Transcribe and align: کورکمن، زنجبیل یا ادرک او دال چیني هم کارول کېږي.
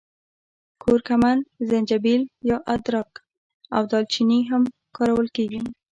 کورکمن، 0.81 1.37
زنجبیل 1.69 2.21
یا 2.49 2.57
ادرک 2.73 3.11
او 3.75 3.81
دال 3.91 4.03
چیني 4.13 4.39
هم 4.49 4.63
کارول 4.97 5.27
کېږي. 5.35 5.59